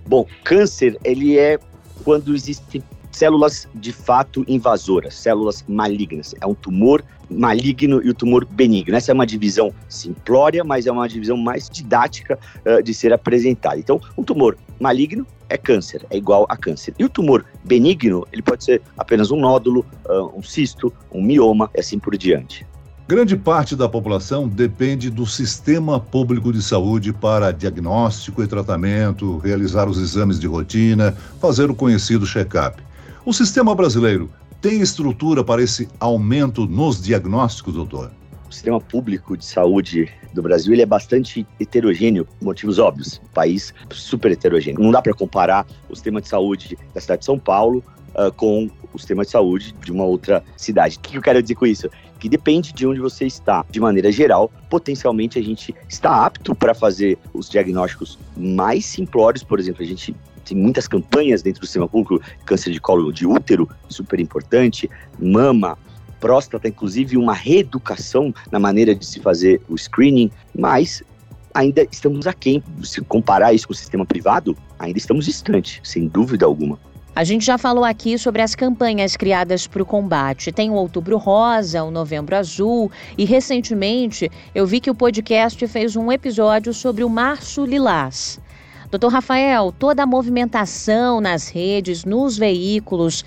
Bom, 0.07 0.25
câncer, 0.43 0.97
ele 1.03 1.37
é 1.37 1.59
quando 2.03 2.33
existem 2.33 2.81
células 3.11 3.67
de 3.75 3.91
fato 3.91 4.43
invasoras, 4.47 5.13
células 5.13 5.63
malignas. 5.67 6.33
É 6.41 6.47
um 6.47 6.55
tumor 6.55 7.03
maligno 7.29 8.01
e 8.03 8.09
o 8.09 8.13
tumor 8.15 8.43
benigno. 8.43 8.95
Essa 8.95 9.11
é 9.11 9.13
uma 9.13 9.25
divisão 9.25 9.71
simplória, 9.87 10.63
mas 10.63 10.87
é 10.87 10.91
uma 10.91 11.07
divisão 11.07 11.37
mais 11.37 11.69
didática 11.69 12.39
uh, 12.65 12.81
de 12.81 12.93
ser 12.93 13.13
apresentada. 13.13 13.77
Então, 13.77 14.01
um 14.17 14.23
tumor 14.23 14.57
maligno 14.79 15.25
é 15.47 15.57
câncer, 15.57 16.03
é 16.09 16.17
igual 16.17 16.45
a 16.49 16.57
câncer. 16.57 16.95
E 16.97 17.03
o 17.03 17.09
tumor 17.09 17.45
benigno, 17.63 18.25
ele 18.31 18.41
pode 18.41 18.63
ser 18.63 18.81
apenas 18.97 19.29
um 19.29 19.39
nódulo, 19.39 19.85
uh, 20.07 20.37
um 20.37 20.41
cisto, 20.41 20.91
um 21.11 21.21
mioma 21.21 21.69
e 21.75 21.79
assim 21.79 21.99
por 21.99 22.17
diante. 22.17 22.65
Grande 23.07 23.37
parte 23.37 23.73
da 23.73 23.87
população 23.87 24.49
depende 24.49 25.09
do 25.09 25.25
sistema 25.25 25.97
público 25.97 26.51
de 26.51 26.61
saúde 26.61 27.13
para 27.13 27.53
diagnóstico 27.53 28.43
e 28.43 28.47
tratamento, 28.47 29.37
realizar 29.37 29.87
os 29.87 29.97
exames 29.97 30.37
de 30.37 30.45
rotina, 30.45 31.15
fazer 31.39 31.71
o 31.71 31.75
conhecido 31.75 32.27
check-up. 32.27 32.83
O 33.25 33.31
sistema 33.31 33.73
brasileiro 33.73 34.29
tem 34.59 34.81
estrutura 34.81 35.41
para 35.41 35.61
esse 35.61 35.87
aumento 36.01 36.65
nos 36.65 37.01
diagnósticos, 37.01 37.75
doutor? 37.75 38.11
O 38.49 38.53
sistema 38.53 38.79
público 38.79 39.35
de 39.35 39.45
saúde 39.45 40.09
do 40.33 40.41
Brasil 40.41 40.73
ele 40.73 40.81
é 40.81 40.85
bastante 40.85 41.45
heterogêneo, 41.59 42.25
motivos 42.41 42.79
óbvios. 42.79 43.21
Um 43.23 43.33
país 43.33 43.73
super 43.91 44.31
heterogêneo. 44.31 44.81
Não 44.81 44.91
dá 44.91 45.01
para 45.01 45.13
comparar 45.13 45.65
o 45.89 45.95
sistema 45.95 46.21
de 46.21 46.29
saúde 46.29 46.77
da 46.93 47.01
cidade 47.01 47.19
de 47.19 47.25
São 47.25 47.37
Paulo 47.37 47.83
uh, 48.15 48.31
com 48.31 48.69
o 48.93 48.97
sistema 48.97 49.23
de 49.25 49.31
saúde 49.31 49.75
de 49.83 49.91
uma 49.91 50.05
outra 50.05 50.43
cidade. 50.55 50.97
O 50.97 50.99
que 51.01 51.17
eu 51.17 51.21
quero 51.21 51.41
dizer 51.41 51.55
com 51.55 51.65
isso? 51.65 51.89
Que 52.19 52.29
depende 52.29 52.71
de 52.71 52.87
onde 52.87 52.99
você 52.99 53.25
está. 53.25 53.65
De 53.69 53.79
maneira 53.79 54.11
geral, 54.11 54.49
potencialmente 54.69 55.37
a 55.37 55.41
gente 55.41 55.75
está 55.89 56.25
apto 56.25 56.55
para 56.55 56.73
fazer 56.73 57.17
os 57.33 57.49
diagnósticos 57.49 58.17
mais 58.35 58.85
simplórios, 58.85 59.43
por 59.43 59.59
exemplo, 59.59 59.83
a 59.83 59.85
gente 59.85 60.15
tem 60.45 60.57
muitas 60.57 60.87
campanhas 60.87 61.41
dentro 61.41 61.59
do 61.59 61.65
sistema 61.65 61.89
público, 61.89 62.21
câncer 62.45 62.71
de 62.71 62.79
colo 62.79 63.11
de 63.11 63.27
útero, 63.27 63.69
super 63.89 64.19
importante, 64.19 64.89
mama, 65.19 65.77
próstata, 66.19 66.67
inclusive 66.67 67.17
uma 67.17 67.33
reeducação 67.33 68.33
na 68.51 68.59
maneira 68.59 68.93
de 68.93 69.05
se 69.05 69.19
fazer 69.19 69.61
o 69.69 69.77
screening, 69.77 70.31
mas 70.53 71.03
ainda 71.53 71.87
estamos 71.91 72.27
aquém. 72.27 72.63
Se 72.83 73.01
comparar 73.01 73.53
isso 73.53 73.67
com 73.67 73.73
o 73.73 73.75
sistema 73.75 74.05
privado, 74.05 74.55
ainda 74.77 74.97
estamos 74.97 75.25
distante, 75.25 75.81
sem 75.83 76.07
dúvida 76.07 76.45
alguma. 76.45 76.79
A 77.15 77.23
gente 77.23 77.43
já 77.43 77.57
falou 77.57 77.83
aqui 77.83 78.15
sobre 78.15 78.43
as 78.43 78.53
campanhas 78.53 79.15
criadas 79.15 79.65
para 79.65 79.81
o 79.81 79.85
combate. 79.85 80.51
Tem 80.51 80.69
o 80.69 80.75
Outubro 80.75 81.17
Rosa, 81.17 81.83
o 81.83 81.89
Novembro 81.89 82.35
Azul 82.35 82.91
e 83.17 83.25
recentemente 83.25 84.29
eu 84.53 84.67
vi 84.67 84.79
que 84.79 84.91
o 84.91 84.93
podcast 84.93 85.65
fez 85.67 85.95
um 85.95 86.11
episódio 86.11 86.71
sobre 86.75 87.03
o 87.03 87.09
Março 87.09 87.65
Lilás. 87.65 88.39
Doutor 88.91 89.11
Rafael, 89.11 89.73
toda 89.77 90.03
a 90.03 90.05
movimentação 90.05 91.19
nas 91.19 91.49
redes, 91.49 92.05
nos 92.05 92.37
veículos, 92.37 93.25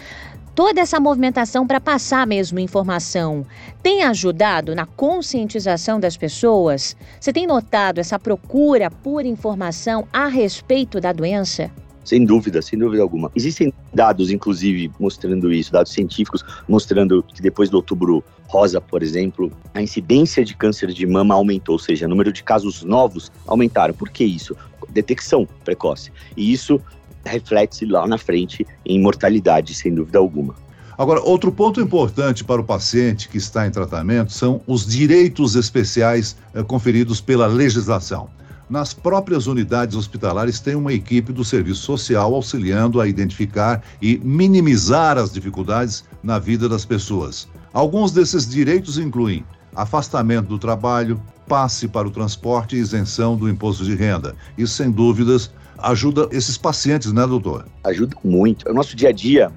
toda 0.60 0.82
essa 0.82 1.00
movimentação 1.00 1.66
para 1.66 1.80
passar 1.80 2.26
mesmo 2.26 2.58
informação 2.58 3.46
tem 3.82 4.02
ajudado 4.02 4.74
na 4.74 4.84
conscientização 4.84 5.98
das 5.98 6.18
pessoas? 6.18 6.94
Você 7.18 7.32
tem 7.32 7.46
notado 7.46 7.96
essa 7.96 8.18
procura 8.18 8.90
por 8.90 9.24
informação 9.24 10.06
a 10.12 10.26
respeito 10.26 11.00
da 11.00 11.14
doença? 11.14 11.70
Sem 12.04 12.26
dúvida, 12.26 12.60
sem 12.60 12.78
dúvida 12.78 13.02
alguma. 13.02 13.32
Existem 13.34 13.72
dados, 13.94 14.30
inclusive, 14.30 14.90
mostrando 15.00 15.50
isso, 15.50 15.72
dados 15.72 15.92
científicos 15.92 16.44
mostrando 16.68 17.22
que 17.22 17.40
depois 17.40 17.70
do 17.70 17.78
outubro 17.78 18.22
rosa, 18.46 18.82
por 18.82 19.02
exemplo, 19.02 19.50
a 19.72 19.80
incidência 19.80 20.44
de 20.44 20.54
câncer 20.54 20.92
de 20.92 21.06
mama 21.06 21.34
aumentou, 21.34 21.76
ou 21.76 21.78
seja, 21.78 22.04
o 22.04 22.08
número 22.10 22.30
de 22.30 22.42
casos 22.42 22.84
novos 22.84 23.32
aumentaram. 23.46 23.94
Por 23.94 24.10
que 24.10 24.24
isso? 24.24 24.54
Detecção 24.90 25.48
precoce. 25.64 26.12
E 26.36 26.52
isso 26.52 26.78
reflete-se 27.24 27.86
lá 27.86 28.06
na 28.06 28.18
frente 28.18 28.66
em 28.84 29.00
mortalidade, 29.00 29.74
sem 29.74 29.94
dúvida 29.94 30.18
alguma. 30.18 30.54
Agora, 30.96 31.20
outro 31.22 31.50
ponto 31.50 31.80
importante 31.80 32.44
para 32.44 32.60
o 32.60 32.64
paciente 32.64 33.28
que 33.28 33.38
está 33.38 33.66
em 33.66 33.70
tratamento 33.70 34.32
são 34.32 34.60
os 34.66 34.84
direitos 34.86 35.54
especiais 35.54 36.36
eh, 36.52 36.62
conferidos 36.62 37.22
pela 37.22 37.46
legislação. 37.46 38.28
Nas 38.68 38.92
próprias 38.92 39.46
unidades 39.46 39.96
hospitalares 39.96 40.60
tem 40.60 40.74
uma 40.74 40.92
equipe 40.92 41.32
do 41.32 41.44
serviço 41.44 41.80
social 41.80 42.34
auxiliando 42.34 43.00
a 43.00 43.08
identificar 43.08 43.82
e 44.00 44.18
minimizar 44.22 45.18
as 45.18 45.32
dificuldades 45.32 46.04
na 46.22 46.38
vida 46.38 46.68
das 46.68 46.84
pessoas. 46.84 47.48
Alguns 47.72 48.12
desses 48.12 48.48
direitos 48.48 48.98
incluem 48.98 49.44
afastamento 49.74 50.48
do 50.48 50.58
trabalho, 50.58 51.20
passe 51.48 51.88
para 51.88 52.06
o 52.06 52.10
transporte 52.10 52.76
e 52.76 52.78
isenção 52.78 53.36
do 53.36 53.48
imposto 53.48 53.84
de 53.84 53.94
renda. 53.94 54.36
Isso, 54.56 54.74
sem 54.74 54.90
dúvidas, 54.90 55.50
ajuda 55.82 56.28
esses 56.32 56.56
pacientes, 56.56 57.12
né, 57.12 57.26
doutor? 57.26 57.66
Ajuda 57.84 58.16
muito. 58.24 58.68
O 58.68 58.74
nosso 58.74 58.96
dia 58.96 59.08
a 59.10 59.12
dia 59.12 59.52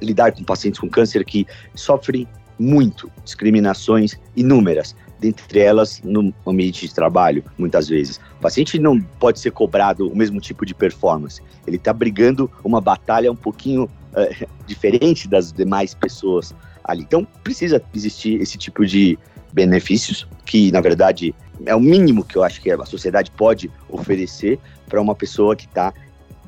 lidar 0.00 0.32
com 0.32 0.44
pacientes 0.44 0.78
com 0.80 0.88
câncer 0.88 1.24
que 1.24 1.46
sofrem 1.74 2.26
muito 2.58 3.10
discriminações 3.24 4.16
inúmeras 4.36 4.94
dentre 5.20 5.60
elas 5.60 6.00
no 6.02 6.32
ambiente 6.46 6.86
de 6.86 6.94
trabalho, 6.94 7.44
muitas 7.56 7.88
vezes. 7.88 8.20
O 8.38 8.40
paciente 8.40 8.78
não 8.78 9.00
pode 9.00 9.40
ser 9.40 9.50
cobrado 9.50 10.08
o 10.08 10.16
mesmo 10.16 10.40
tipo 10.40 10.64
de 10.64 10.74
performance. 10.74 11.42
Ele 11.66 11.76
está 11.76 11.92
brigando 11.92 12.50
uma 12.62 12.80
batalha 12.80 13.30
um 13.30 13.36
pouquinho 13.36 13.88
é, 14.14 14.46
diferente 14.66 15.28
das 15.28 15.52
demais 15.52 15.94
pessoas 15.94 16.54
ali. 16.84 17.02
Então, 17.02 17.26
precisa 17.42 17.82
existir 17.94 18.40
esse 18.40 18.56
tipo 18.56 18.86
de 18.86 19.18
benefícios, 19.52 20.26
que 20.44 20.70
na 20.72 20.80
verdade 20.80 21.34
é 21.66 21.74
o 21.74 21.80
mínimo 21.80 22.24
que 22.24 22.36
eu 22.36 22.44
acho 22.44 22.60
que 22.60 22.70
a 22.70 22.84
sociedade 22.84 23.30
pode 23.30 23.70
oferecer 23.88 24.58
para 24.88 25.00
uma 25.00 25.14
pessoa 25.14 25.56
que 25.56 25.66
está 25.66 25.92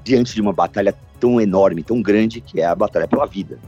diante 0.05 0.35
de 0.35 0.41
uma 0.41 0.53
batalha 0.53 0.95
tão 1.19 1.41
enorme, 1.41 1.83
tão 1.83 2.01
grande, 2.01 2.41
que 2.41 2.61
é 2.61 2.65
a 2.65 2.75
batalha 2.75 3.07
pela 3.07 3.27
vida. 3.27 3.59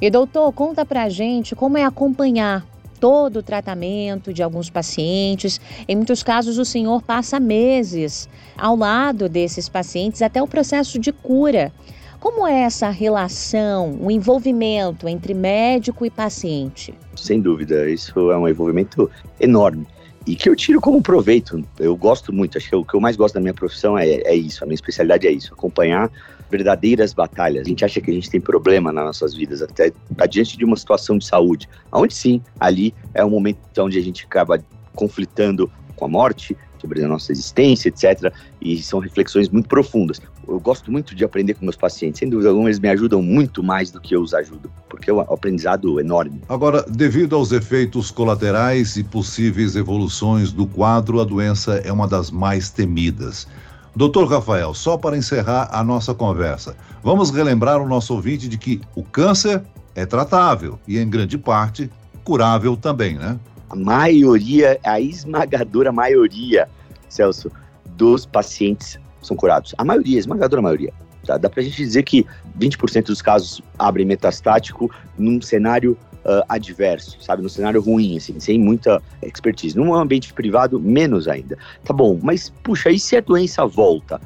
E 0.00 0.10
doutor, 0.10 0.52
conta 0.52 0.84
pra 0.84 1.08
gente 1.08 1.56
como 1.56 1.78
é 1.78 1.84
acompanhar 1.84 2.64
todo 3.00 3.38
o 3.38 3.42
tratamento 3.42 4.32
de 4.32 4.42
alguns 4.42 4.68
pacientes. 4.68 5.60
Em 5.88 5.96
muitos 5.96 6.22
casos, 6.22 6.58
o 6.58 6.64
senhor 6.64 7.02
passa 7.02 7.40
meses 7.40 8.28
ao 8.56 8.76
lado 8.76 9.28
desses 9.28 9.68
pacientes 9.68 10.20
até 10.20 10.42
o 10.42 10.46
processo 10.46 10.98
de 10.98 11.12
cura. 11.12 11.72
Como 12.20 12.46
é 12.46 12.62
essa 12.62 12.90
relação, 12.90 13.96
o 14.00 14.10
envolvimento 14.10 15.08
entre 15.08 15.34
médico 15.34 16.04
e 16.04 16.10
paciente? 16.10 16.92
Sem 17.14 17.40
dúvida, 17.40 17.88
isso 17.88 18.32
é 18.32 18.36
um 18.36 18.48
envolvimento 18.48 19.10
enorme 19.40 19.86
e 20.28 20.36
que 20.36 20.48
eu 20.48 20.54
tiro 20.54 20.78
como 20.80 21.00
proveito. 21.00 21.64
Eu 21.78 21.96
gosto 21.96 22.32
muito, 22.32 22.58
acho 22.58 22.68
que 22.68 22.76
o 22.76 22.84
que 22.84 22.94
eu 22.94 23.00
mais 23.00 23.16
gosto 23.16 23.34
da 23.34 23.40
minha 23.40 23.54
profissão 23.54 23.96
é, 23.96 24.06
é 24.08 24.34
isso, 24.34 24.62
a 24.62 24.66
minha 24.66 24.74
especialidade 24.74 25.26
é 25.26 25.30
isso, 25.30 25.54
acompanhar 25.54 26.10
verdadeiras 26.50 27.14
batalhas. 27.14 27.66
A 27.66 27.68
gente 27.68 27.84
acha 27.84 28.00
que 28.00 28.10
a 28.10 28.14
gente 28.14 28.28
tem 28.28 28.40
problema 28.40 28.92
nas 28.92 29.04
nossas 29.04 29.34
vidas, 29.34 29.62
até 29.62 29.90
diante 30.28 30.58
de 30.58 30.64
uma 30.64 30.76
situação 30.76 31.16
de 31.16 31.24
saúde, 31.24 31.68
onde 31.90 32.14
sim, 32.14 32.42
ali 32.60 32.94
é 33.14 33.24
um 33.24 33.30
momento 33.30 33.58
onde 33.78 33.98
a 33.98 34.02
gente 34.02 34.24
acaba 34.24 34.62
conflitando 34.94 35.70
com 35.96 36.04
a 36.04 36.08
morte, 36.08 36.56
sobre 36.80 37.04
a 37.04 37.08
nossa 37.08 37.32
existência, 37.32 37.88
etc. 37.88 38.32
E 38.60 38.80
são 38.82 38.98
reflexões 38.98 39.48
muito 39.48 39.68
profundas. 39.68 40.20
Eu 40.46 40.58
gosto 40.58 40.90
muito 40.90 41.14
de 41.14 41.24
aprender 41.24 41.54
com 41.54 41.64
meus 41.64 41.76
pacientes. 41.76 42.18
Sem 42.18 42.28
dúvida 42.28 42.48
alguma, 42.48 42.68
eles 42.68 42.78
me 42.78 42.88
ajudam 42.88 43.22
muito 43.22 43.62
mais 43.62 43.90
do 43.90 44.00
que 44.00 44.14
eu 44.14 44.22
os 44.22 44.32
ajudo, 44.32 44.70
porque 44.88 45.10
é 45.10 45.14
um 45.14 45.20
aprendizado 45.20 46.00
enorme. 46.00 46.40
Agora, 46.48 46.82
devido 46.82 47.36
aos 47.36 47.52
efeitos 47.52 48.10
colaterais 48.10 48.96
e 48.96 49.04
possíveis 49.04 49.76
evoluções 49.76 50.52
do 50.52 50.66
quadro, 50.66 51.20
a 51.20 51.24
doença 51.24 51.76
é 51.84 51.92
uma 51.92 52.08
das 52.08 52.30
mais 52.30 52.70
temidas. 52.70 53.46
Doutor 53.94 54.28
Rafael, 54.28 54.72
só 54.74 54.96
para 54.96 55.16
encerrar 55.16 55.68
a 55.72 55.82
nossa 55.82 56.14
conversa, 56.14 56.76
vamos 57.02 57.30
relembrar 57.30 57.82
o 57.82 57.88
nosso 57.88 58.14
ouvinte 58.14 58.48
de 58.48 58.56
que 58.56 58.80
o 58.94 59.02
câncer 59.02 59.62
é 59.94 60.06
tratável 60.06 60.78
e, 60.86 60.98
em 60.98 61.10
grande 61.10 61.36
parte, 61.36 61.90
curável 62.22 62.76
também, 62.76 63.16
né? 63.16 63.38
A 63.70 63.76
maioria, 63.76 64.78
a 64.84 65.00
esmagadora 65.00 65.92
maioria, 65.92 66.68
Celso, 67.08 67.50
dos 67.96 68.24
pacientes 68.24 68.98
são 69.22 69.36
curados. 69.36 69.74
A 69.76 69.84
maioria, 69.84 70.16
a 70.16 70.20
esmagadora 70.20 70.62
maioria. 70.62 70.92
Tá? 71.26 71.36
Dá 71.36 71.50
pra 71.50 71.62
gente 71.62 71.76
dizer 71.76 72.02
que 72.04 72.24
20% 72.58 73.06
dos 73.06 73.20
casos 73.20 73.60
abrem 73.78 74.06
metastático 74.06 74.90
num 75.18 75.40
cenário 75.42 75.96
uh, 76.24 76.44
adverso, 76.48 77.22
sabe? 77.22 77.42
Num 77.42 77.48
cenário 77.48 77.80
ruim, 77.80 78.16
assim, 78.16 78.38
sem 78.40 78.58
muita 78.58 79.02
expertise. 79.22 79.76
Num 79.76 79.94
ambiente 79.94 80.32
privado, 80.32 80.80
menos 80.80 81.28
ainda. 81.28 81.58
Tá 81.84 81.92
bom, 81.92 82.18
mas 82.22 82.50
puxa, 82.62 82.90
e 82.90 82.98
se 82.98 83.16
a 83.16 83.20
doença 83.20 83.66
volta? 83.66 84.20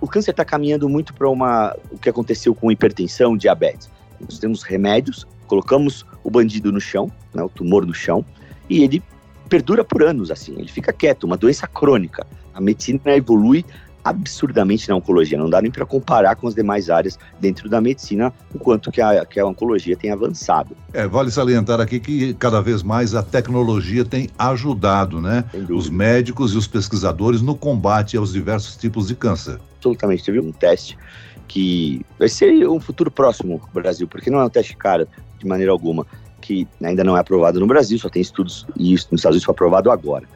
O 0.00 0.08
câncer 0.08 0.32
está 0.32 0.44
caminhando 0.44 0.88
muito 0.88 1.14
para 1.14 1.30
uma 1.30 1.76
o 1.90 1.98
que 1.98 2.08
aconteceu 2.08 2.54
com 2.54 2.70
hipertensão, 2.70 3.36
diabetes. 3.36 3.88
Nós 4.20 4.38
temos 4.38 4.62
remédios, 4.62 5.26
colocamos 5.46 6.04
o 6.24 6.30
bandido 6.30 6.72
no 6.72 6.80
chão, 6.80 7.10
né, 7.34 7.42
o 7.42 7.48
tumor 7.48 7.86
no 7.86 7.94
chão, 7.94 8.24
e 8.68 8.82
ele 8.82 9.02
perdura 9.48 9.84
por 9.84 10.02
anos 10.02 10.30
assim, 10.30 10.54
ele 10.58 10.68
fica 10.68 10.92
quieto, 10.92 11.24
uma 11.24 11.36
doença 11.36 11.66
crônica. 11.66 12.26
A 12.54 12.60
medicina 12.60 13.00
evolui 13.14 13.64
absurdamente 14.04 14.88
na 14.88 14.96
oncologia, 14.96 15.38
não 15.38 15.48
dá 15.48 15.62
nem 15.62 15.70
para 15.70 15.86
comparar 15.86 16.34
com 16.36 16.48
as 16.48 16.54
demais 16.54 16.90
áreas 16.90 17.18
dentro 17.40 17.68
da 17.68 17.80
medicina, 17.80 18.32
o 18.52 18.58
quanto 18.58 18.90
que 18.90 19.00
a, 19.00 19.24
que 19.24 19.38
a 19.38 19.46
oncologia 19.46 19.96
tem 19.96 20.10
avançado. 20.10 20.76
É, 20.92 21.06
vale 21.06 21.30
salientar 21.30 21.80
aqui 21.80 22.00
que 22.00 22.34
cada 22.34 22.60
vez 22.60 22.82
mais 22.82 23.14
a 23.14 23.22
tecnologia 23.22 24.04
tem 24.04 24.28
ajudado, 24.38 25.20
né, 25.20 25.44
os 25.70 25.88
médicos 25.88 26.52
e 26.52 26.56
os 26.56 26.66
pesquisadores 26.66 27.42
no 27.42 27.54
combate 27.54 28.16
aos 28.16 28.32
diversos 28.32 28.76
tipos 28.76 29.08
de 29.08 29.14
câncer. 29.14 29.58
Absolutamente, 29.76 30.24
teve 30.24 30.40
um 30.40 30.52
teste 30.52 30.98
que 31.46 32.04
vai 32.18 32.28
ser 32.28 32.68
um 32.68 32.80
futuro 32.80 33.10
próximo 33.10 33.60
no 33.74 33.80
Brasil, 33.82 34.08
porque 34.08 34.30
não 34.30 34.40
é 34.40 34.44
um 34.44 34.50
teste 34.50 34.76
caro 34.76 35.06
de 35.38 35.46
maneira 35.46 35.70
alguma, 35.70 36.06
que 36.42 36.68
ainda 36.82 37.02
não 37.02 37.16
é 37.16 37.20
aprovado 37.20 37.58
no 37.58 37.66
Brasil, 37.66 37.98
só 37.98 38.08
tem 38.08 38.20
estudos, 38.20 38.66
e 38.76 38.92
nos 38.92 39.00
Estados 39.00 39.36
Unidos 39.36 39.44
foi 39.44 39.52
aprovado 39.52 39.90
agora. 39.90 40.28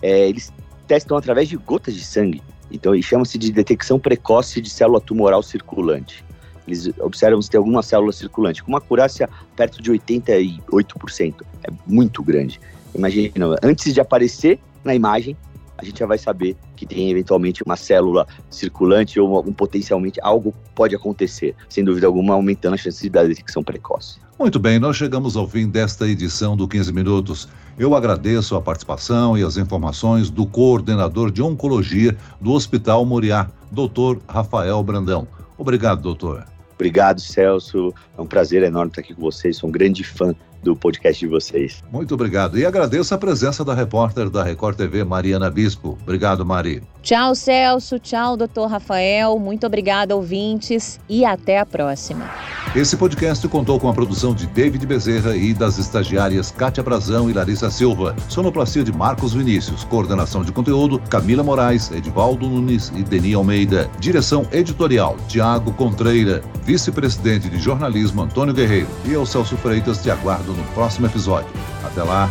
É, 0.00 0.28
eles 0.28 0.52
testam 0.86 1.16
através 1.16 1.48
de 1.48 1.56
gotas 1.56 1.94
de 1.94 2.04
sangue, 2.04 2.42
então 2.70 3.00
chama-se 3.02 3.38
de 3.38 3.50
detecção 3.50 3.98
precoce 3.98 4.60
de 4.60 4.70
célula 4.70 5.00
tumoral 5.00 5.42
circulante. 5.42 6.24
Eles 6.66 6.90
observam 6.98 7.42
se 7.42 7.50
tem 7.50 7.58
alguma 7.58 7.82
célula 7.82 8.12
circulante, 8.12 8.62
com 8.62 8.70
uma 8.70 8.78
acurácia 8.78 9.28
perto 9.56 9.82
de 9.82 9.90
88%, 9.90 11.34
é 11.64 11.70
muito 11.86 12.22
grande. 12.22 12.60
Imagina, 12.94 13.56
antes 13.62 13.92
de 13.92 14.00
aparecer 14.00 14.58
na 14.84 14.94
imagem, 14.94 15.36
a 15.76 15.84
gente 15.84 15.98
já 15.98 16.06
vai 16.06 16.18
saber 16.18 16.56
que 16.76 16.86
tem 16.86 17.10
eventualmente 17.10 17.62
uma 17.62 17.76
célula 17.76 18.26
circulante 18.50 19.18
ou 19.18 19.46
um, 19.46 19.52
potencialmente 19.52 20.20
algo 20.22 20.54
pode 20.74 20.94
acontecer, 20.94 21.54
sem 21.68 21.84
dúvida 21.84 22.06
alguma, 22.06 22.34
aumentando 22.34 22.74
a 22.74 22.76
chance 22.76 23.08
da 23.08 23.22
detecção 23.24 23.62
precoce. 23.62 24.18
Muito 24.38 24.58
bem, 24.58 24.78
nós 24.78 24.96
chegamos 24.96 25.36
ao 25.36 25.46
fim 25.46 25.68
desta 25.68 26.08
edição 26.08 26.56
do 26.56 26.66
15 26.66 26.92
Minutos. 26.92 27.48
Eu 27.78 27.94
agradeço 27.94 28.56
a 28.56 28.60
participação 28.60 29.38
e 29.38 29.44
as 29.44 29.56
informações 29.56 30.28
do 30.28 30.44
coordenador 30.46 31.30
de 31.30 31.42
oncologia 31.42 32.16
do 32.40 32.52
Hospital 32.52 33.04
Moriá, 33.04 33.48
doutor 33.70 34.20
Rafael 34.28 34.82
Brandão. 34.82 35.26
Obrigado, 35.56 36.02
doutor. 36.02 36.46
Obrigado, 36.74 37.20
Celso. 37.20 37.94
É 38.18 38.20
um 38.20 38.26
prazer 38.26 38.62
enorme 38.62 38.90
estar 38.90 39.00
aqui 39.00 39.14
com 39.14 39.22
vocês. 39.22 39.56
Sou 39.56 39.68
um 39.68 39.72
grande 39.72 40.02
fã 40.02 40.34
do 40.64 40.74
podcast 40.74 41.20
de 41.20 41.30
vocês. 41.30 41.84
Muito 41.92 42.14
obrigado. 42.14 42.58
E 42.58 42.64
agradeço 42.64 43.14
a 43.14 43.18
presença 43.18 43.64
da 43.64 43.74
repórter 43.74 44.30
da 44.30 44.42
Record 44.42 44.76
TV, 44.76 45.04
Mariana 45.04 45.50
Bispo. 45.50 45.98
Obrigado, 46.02 46.44
Mari. 46.44 46.82
Tchau, 47.02 47.34
Celso. 47.34 47.98
Tchau, 47.98 48.34
doutor 48.34 48.66
Rafael. 48.66 49.38
Muito 49.38 49.66
obrigada, 49.66 50.16
ouvintes. 50.16 50.98
E 51.06 51.22
até 51.24 51.58
a 51.60 51.66
próxima. 51.66 52.24
Esse 52.74 52.96
podcast 52.96 53.46
contou 53.46 53.78
com 53.78 53.88
a 53.88 53.92
produção 53.92 54.34
de 54.34 54.46
David 54.46 54.86
Bezerra 54.86 55.36
e 55.36 55.52
das 55.52 55.78
estagiárias 55.78 56.50
Kátia 56.50 56.82
Brazão 56.82 57.28
e 57.28 57.32
Larissa 57.34 57.70
Silva. 57.70 58.16
Sonoplastia 58.28 58.82
de 58.82 58.90
Marcos 58.90 59.34
Vinícius. 59.34 59.84
Coordenação 59.84 60.42
de 60.42 60.50
conteúdo, 60.50 60.98
Camila 61.10 61.42
Moraes, 61.42 61.90
Edivaldo 61.92 62.48
Nunes 62.48 62.90
e 62.96 63.02
Deni 63.02 63.34
Almeida. 63.34 63.90
Direção 64.00 64.48
editorial, 64.50 65.18
Tiago 65.28 65.74
Contreira. 65.74 66.42
Vice-presidente 66.64 67.50
de 67.50 67.58
jornalismo, 67.58 68.22
Antônio 68.22 68.54
Guerreiro. 68.54 68.88
E 69.04 69.12
eu, 69.12 69.26
Celso 69.26 69.58
Freitas, 69.58 70.02
te 70.02 70.10
aguardo 70.10 70.53
no 70.54 70.64
próximo 70.74 71.06
episódio. 71.06 71.50
Até 71.84 72.02
lá. 72.02 72.30